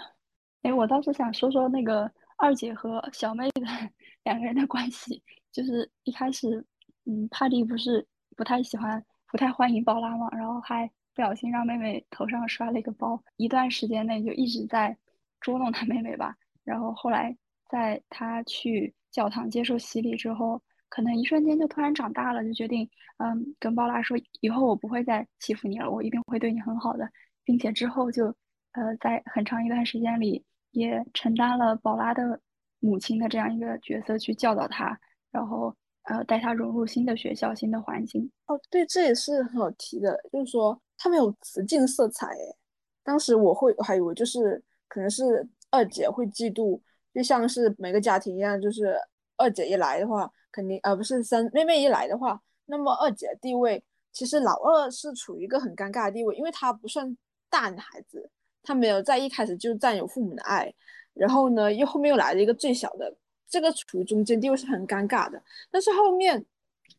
[0.62, 3.62] 哎，我倒是想说说那个二姐和小妹的
[4.24, 6.66] 两个人的关系，就是一开始，
[7.06, 14.98] 嗯，帕蒂不是不太喜欢、不太欢迎宝拉嘛，然后还不小心让妹妹头上摔了一个包，一段时间内就一直在
[15.42, 16.36] 捉弄他妹妹吧。
[16.64, 17.36] 然后后来
[17.70, 18.94] 在他去。
[19.14, 20.60] 教堂接受洗礼之后，
[20.94, 27.10] 可能一瞬间就突然长大了，就决定，嗯，跟宝拉说，以后我不会再欺负你了，我一定会对你很好的，
[27.44, 28.28] 并且之后就，
[28.74, 32.40] 呃，在很长一段时间里，也承担了宝拉的
[32.80, 34.96] 母亲的这样一个角色，去教导她，
[35.32, 38.30] 然后，呃，带她融入新的学校、新的环境。
[38.46, 42.56] 哦，对，这也是很好提的，就是说他们有雌竞色彩，诶，
[43.04, 46.80] 当时我会还以为就是可能是二姐会嫉妒。
[47.16, 48.96] 就像是每个家庭一样，就是
[49.38, 57.18] 二姐一来的话，肯定呃不是三妹妹一来的话，那么二姐的地位其实老二是处于一个很尴尬的地位，因为她不算
[57.50, 58.30] 大女孩子，
[58.62, 60.74] 她没有在一开始就占有父母的爱，
[61.14, 63.16] 然后呢又后面又来了一个最小的，
[63.50, 65.42] 这个处于中间地位是很尴尬的。
[65.72, 66.46] 但是后面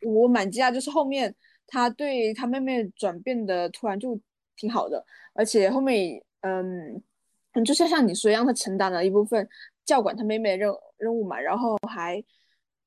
[0.05, 1.35] 我蛮惊讶，就是后面
[1.67, 4.19] 他对他妹妹转变的突然就
[4.57, 7.03] 挺好的，而且后面嗯
[7.65, 9.49] 就像像你说一样，他承担了一部分。
[9.85, 12.23] 教管他妹妹任任务嘛，然后还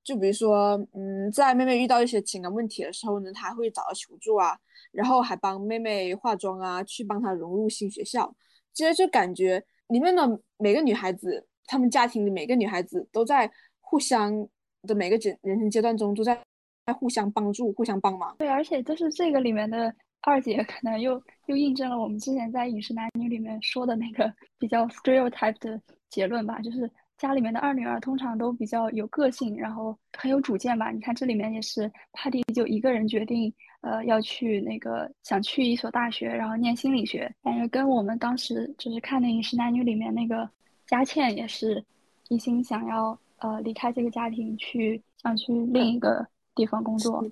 [0.03, 4.57] 就比如说，嗯，在妹妹遇到一些情感问题的时候呢，他会找到求助啊，
[4.91, 8.33] 然后还帮妹妹化妆啊，去帮她融入新学校。
[8.73, 14.47] 其实就感觉里面的每个女孩子，她们家庭里每个女孩子都在互相
[14.83, 16.39] 的每个阶人生阶段中都在
[16.85, 18.33] 在互相帮助、互相帮忙。
[18.37, 25.81] 对，而且就是这个里面的二姐，可能又又印证了我们之前在《饮食男女》里面说的那个比较 stereotype 的。
[26.09, 30.91] 结论吧，就是家里面的二女儿通常都比较有个性，然后很有主见吧。
[30.91, 37.33] 你看这里面也是帕蒂就一个人决定，呃，要去那个想去一所大学，然后念心理学。
[37.43, 40.49] 感觉跟我们当时就是看的《饮食男女》里面那个
[40.85, 41.83] 佳倩也是
[42.29, 47.23] 一心想要呃离开这个家庭，去想去另一个地方工作。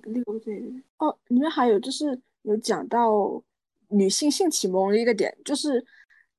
[0.98, 3.42] 哦，里面还有就是有讲到
[3.88, 5.84] 女性性启蒙的一个点，就是。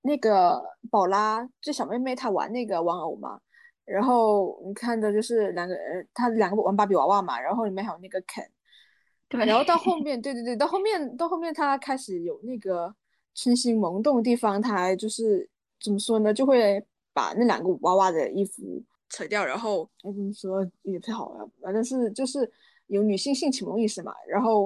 [0.07, 3.39] 那个宝拉就小妹妹，她玩那个玩偶嘛，
[3.85, 8.47] 然后你看的就是两个人，她两个玩芭比娃娃嘛，然后里面还有那个 Ken，
[9.29, 12.95] 对，然后到后面，对对对，到后面到后面，她开始有那个
[13.35, 15.47] 春心萌动的地方，她还就是
[15.83, 22.49] 怎么说呢，就会把那两个娃娃的衣服扯掉，然后我怎么说也不太好啊，反正是就是
[22.87, 24.65] 有女性性启蒙意识嘛，然后。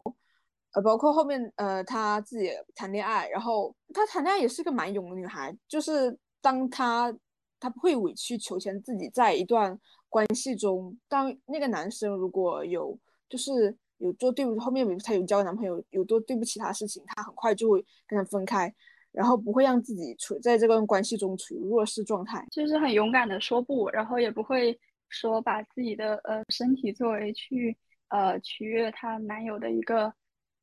[0.74, 7.14] 呃，包括后面，呃，她自己谈恋爱，然后她谈恋爱也是个蛮勇的女孩，就是当她
[7.60, 18.74] 她不会委曲求全，自己在一段关系中，当那个男生如果有就是有做对不后面，比如她有交男朋友，有做对不起她事情，她很快就会跟他分开，
[19.12, 24.80] 然后不会让自己处在这段关系中处于弱势状态，就是很勇敢的说不，然后也不会
[25.10, 30.14] 说把自己的呃身体作为去呃取悦她男友的一个。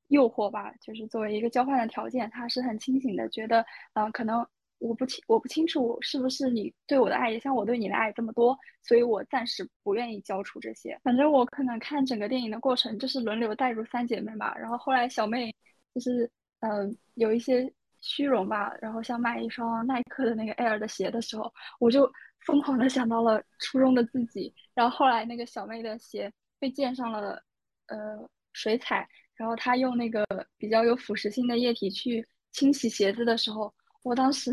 [0.09, 4.47] 诱惑吧，就是作为一个交换的条件，他是很清醒的，觉得，嗯，可能
[4.79, 10.99] 我不清我不清楚是不是你对我的爱也像我对你的爱这么多，所以我暂时不愿意交出这些。
[11.03, 14.55] 反正我可能看整个电影的过程，就是轮流带入三姐妹吧。
[14.57, 15.55] 然后后来小妹
[15.95, 22.11] 就是，嗯，有一些虚荣吧，然后想买一双耐克的那个 Air 的鞋的时候，我就
[22.47, 24.55] 疯狂的想到了初中的自己。
[24.75, 27.43] 然后后来那个小妹的鞋被溅上了，
[27.89, 29.09] 呃，水彩。
[29.39, 30.27] 然后他用那个
[30.59, 33.73] 比较有腐蚀性的液体去清洗鞋子的时候，
[34.03, 34.53] 我当时，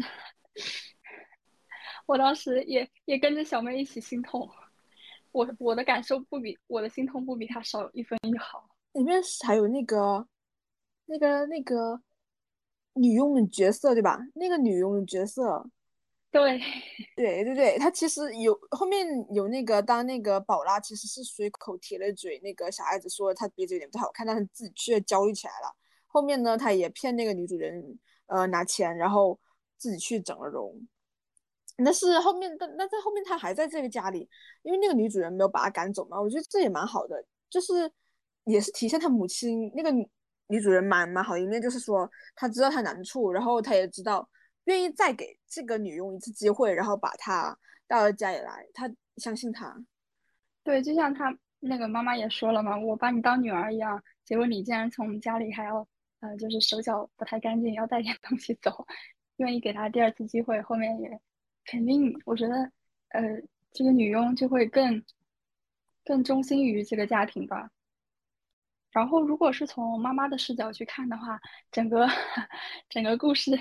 [2.06, 4.48] 我当时也也跟着小妹一起心痛。
[5.32, 8.64] 我我的感受不比我的心痛不比他少一分一毫。
[8.94, 10.26] 里面还有那个
[11.08, 12.00] 那个那个
[12.94, 14.20] 女佣的角色对吧？
[14.36, 15.70] 那个女佣的角色。
[16.44, 16.60] 对，
[17.16, 25.74] 对对对，他其实有后面有那个，当那个宝拉其实是随口提了嘴，那个小孩子说他鼻子有点不太好看，但是自己却焦虑起来了。
[26.08, 29.40] 后面呢，他也骗那个女主人，呃，拿钱，然后
[29.78, 30.76] 自己去整了容。
[31.78, 34.30] 但是后面，但那在后面他还在这个家里，
[34.64, 36.20] 因为那个女主人没有把他赶走嘛。
[36.20, 37.90] 我觉得这也蛮好的，就是
[38.44, 39.90] 也是体现他母亲那个
[40.48, 44.28] 女主人蛮蛮好的一面，就是说她知道她难处，然后她也知道
[44.66, 47.58] 愿意再给这个女佣一次机会，然后把她
[47.88, 49.76] 带到家里来，她相信她。
[50.64, 55.88] 对，就像她那个妈妈也说了嘛，我把你当女儿一样，结果你竟然从我们家里还要
[56.20, 58.86] 呃，就是手脚不太干净，要带点东西走，
[59.38, 61.20] 愿意给她第二次机会，后面也
[61.66, 62.56] 肯定，我觉得
[63.10, 63.22] 呃，
[63.72, 65.04] 这个女佣就会更
[66.04, 67.70] 更忠心于这个家庭吧。
[68.92, 71.40] 然后，如果是从妈妈的视角去看的话，
[71.72, 72.08] 整个
[72.90, 73.52] 整个故事，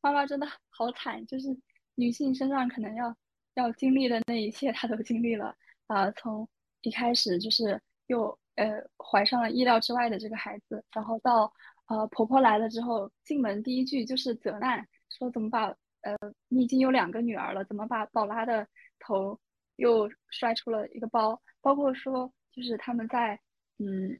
[0.00, 1.48] 妈妈真的好惨，就是
[1.94, 3.14] 女性身上可能要
[3.54, 5.54] 要经历的那一切，她都经历了。
[5.86, 6.48] 啊，从
[6.82, 11.52] 一开始就是又呃怀上了意料之外的这个孩子，然后到
[11.86, 15.66] 呃婆婆来了之后，进门第一句就是责难，说怎么把
[16.02, 16.16] 呃
[16.48, 18.66] 你已经有两个女儿了，怎么把宝拉的
[18.98, 19.38] 头
[19.76, 21.40] 又摔出了一个包？
[21.60, 23.38] 包括说就是他们在
[23.78, 24.18] 嗯。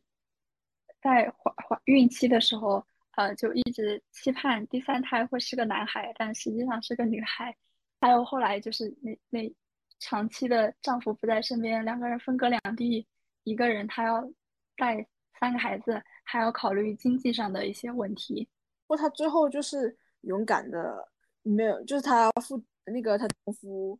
[1.03, 2.87] 在怀怀孕期的时候，
[3.17, 7.57] 呃，就一直期盼第三胎会是个男孩，但实际上是个女孩。
[8.01, 9.55] 还有后来就是那那
[9.99, 13.07] 长期的丈夫不在身边，两个人分隔两地，
[13.45, 14.27] 一个人他要
[14.77, 15.07] 带
[15.39, 18.49] 三个孩子，还要考虑经济上的一些问题。
[18.87, 21.07] 不过她最后就是勇敢的，
[21.43, 23.99] 没有，就是她夫那个她丈夫，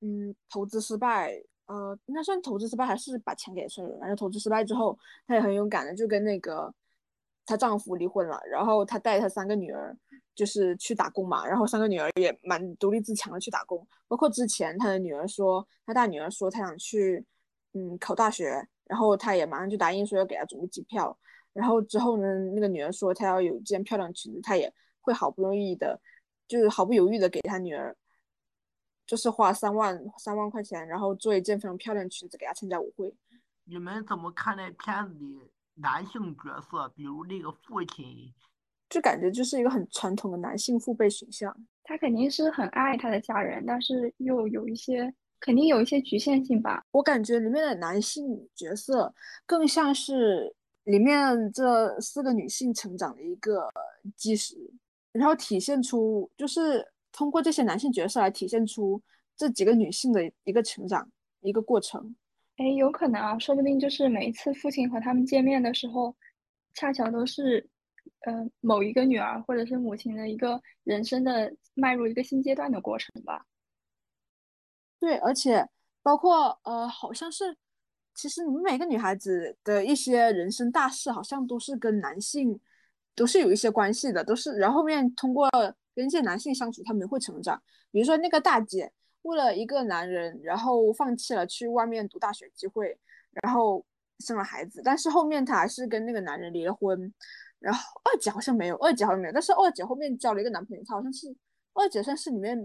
[0.00, 1.34] 嗯，投资失败。
[1.66, 3.98] 呃，应该算投资失败还是把钱给碎了？
[4.00, 6.74] 然后投资失败之后，她也很勇敢的就跟那个
[7.48, 9.96] 她丈夫离婚了，然后她带她三个女儿
[10.34, 13.86] 就是去打工嘛，然后三个女儿也蛮独立自强的去打工。
[14.06, 17.24] 包括之前她的女儿说，她大女儿说她想去
[17.72, 21.18] 嗯考大学，然后她也马上就答应说要给她准备机票。
[21.54, 24.70] 然后之后呢，那个女儿说她要有一件漂亮裙子，她也
[25.00, 25.98] 会毫不容易的，
[26.46, 27.96] 就是毫不犹豫的给她女儿。
[29.06, 33.10] 就是花三万三万块钱，然后做一件非常漂亮裙子给她参加舞会。
[33.64, 35.50] 你们怎么看那片子里
[35.80, 38.32] 男性角色，比如那个父亲？
[38.88, 41.54] 就感觉就是一个很传统的男性父辈形象。
[41.84, 46.84] 他肯定是很爱他的家人，但是又有一些肯定有一些局限性吧。
[46.90, 49.14] 我感觉里面的男性角色
[49.46, 50.54] 更像是
[50.84, 53.68] 里面这四个女性成长的一个
[54.16, 54.56] 基石，
[55.12, 56.86] 然后体现出就是。
[57.10, 59.02] 通过这些男性角色来体现出
[59.34, 61.10] 这几个女性的一个成长
[61.40, 62.14] 一个过程，
[62.58, 66.14] 哎，有可能啊，说不定就是每一次父亲和他们见面的时候，
[66.74, 67.66] 恰巧都是，
[68.26, 73.46] 呃，某一个女儿或者是母亲的一个人生的迈入一个新阶段的过程吧。
[75.00, 75.68] 对，而且
[76.02, 77.56] 包括呃，好像是，
[78.14, 82.60] 其实你们每个女孩子的一些人生大事，好像都是跟男性
[83.14, 85.48] 都是有一些关系的，都是然后面通过。
[85.94, 87.60] 跟一些男性相处，他们会成长。
[87.90, 88.92] 比如说那个大姐，
[89.28, 92.98] 为了一个男人，然后放弃了去外面读大学机会，
[93.42, 93.84] 然后
[94.18, 94.82] 生了孩子。
[94.84, 97.12] 但是后面她还是跟那个男人离了婚。
[97.60, 99.32] 然后二姐好像没有，二姐好像没有。
[99.32, 101.26] 但是二姐后面交了一个男朋友，她好像是
[101.74, 102.56] 二姐算是里面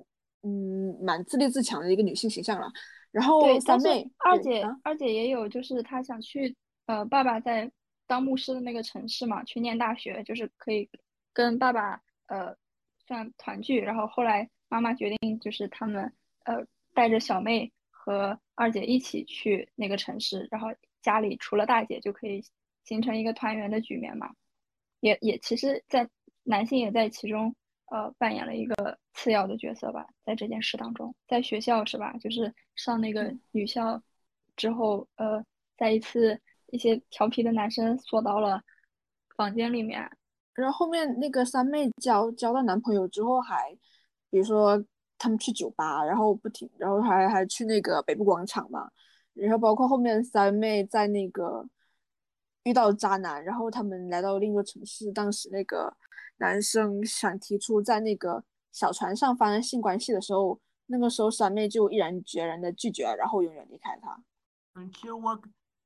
[0.42, 2.68] 嗯蛮自立自强的一个女性形象了。
[3.12, 6.56] 然后三妹，二姐二姐也有，就是她想去
[6.88, 7.72] 呃爸爸在
[8.08, 10.90] 当牧师的那个城市嘛，去念大学，就是可以
[11.34, 12.56] 跟爸爸呃。
[13.06, 16.10] 算团聚，然后后来妈妈决定，就是他们
[16.44, 20.70] 呃带着小妹和二姐一起去那个城市，然后
[21.02, 22.44] 家里除了大姐就可以
[22.84, 24.30] 形成一个团圆的局面嘛。
[25.00, 26.08] 也也其实，在
[26.44, 27.54] 男性也在其中
[27.92, 32.14] 呃扮演了一个次要的角色吧，在这件事当中，在学校是吧？
[32.22, 34.02] 就是上那个女校
[34.56, 35.44] 之后，呃，
[35.76, 38.62] 在一次一些调皮的男生锁到了
[39.36, 40.10] 房间里面。
[40.54, 43.78] 然后后面那个三妹交交到男朋友之后，还
[44.30, 44.82] 比如说
[45.18, 48.90] 他们去酒吧，然后不停，然后还还去那个北部广场嘛。
[49.34, 51.68] 然后包括后面三妹在那个
[52.64, 55.96] 遇到渣男，然后他们来到另一个城市，当时那个
[56.38, 64.24] 男生想提出在那个小船上发生性关系的时候，那个时候三妹就毅然决然的拒绝，然后永远离开他。
[64.76, 65.40] 嗯，其实我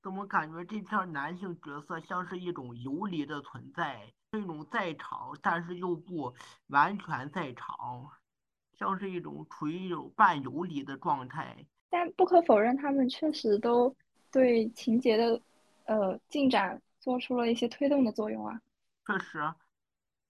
[0.03, 4.11] 怎么感觉这片男性角色像是一种游离的存在？
[4.31, 6.33] 这种在场，但是又不
[6.67, 8.09] 完全在场，
[8.77, 11.65] 像是一种处于一种半游离的状态。
[11.89, 13.95] 但不可否认，他们确实都
[14.31, 15.41] 对情节的
[15.85, 18.61] 呃进展做出了一些推动的作用啊。
[19.05, 19.53] 确实，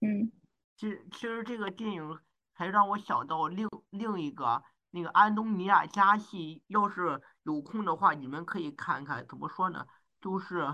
[0.00, 0.30] 嗯，
[0.76, 2.18] 其其实这个电影
[2.52, 9.26] 还让我想到另另一个那个安东尼亚加戏，要是有空的话，你们可以看看。
[9.28, 9.86] 怎么说呢？
[10.20, 10.66] 就是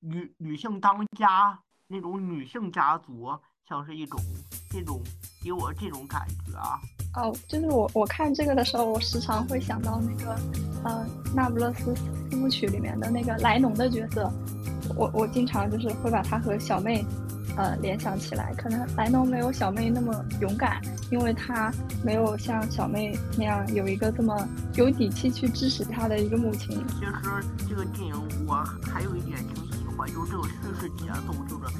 [0.00, 1.62] 女女性当家。
[1.88, 4.18] 那种女性家族，像是一种
[4.72, 5.00] 这种
[5.42, 6.80] 给我这种感觉啊。
[7.14, 10.34] 哦，就是我我看这个的时候，我时常会想到那个
[10.82, 11.94] 呃《那不勒斯
[12.30, 14.32] 四部曲》里面的那个莱农的角色。
[14.96, 17.04] 我我经常就是会把他和小妹，
[17.56, 18.52] 呃，联想起来。
[18.56, 24.36] 可能莱农没有小妹那么勇敢，因为他没有像小妹那样有一个这么
[24.74, 26.82] 有底气去支持他的一个母亲。
[26.88, 27.12] 其实
[27.68, 28.14] 这个电影
[28.46, 31.72] 我还有一点挺喜欢，就是这个叙事节奏，就是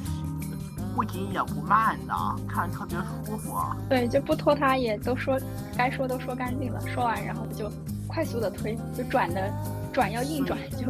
[0.95, 2.13] 不紧也不慢的，
[2.47, 3.57] 看特别舒服。
[3.89, 5.39] 对，就不拖沓，也都说
[5.77, 7.71] 该说都说干净了，说完然后就
[8.07, 9.51] 快速的推，就转的
[9.91, 10.85] 转要硬转就。